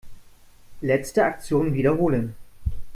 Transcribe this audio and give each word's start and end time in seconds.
Letzte 0.81 1.23
Aktion 1.25 1.75
wiederholen. 1.75 2.33